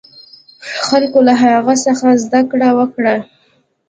[0.87, 3.15] خلکو له هغه څخه زده کړه وکړه.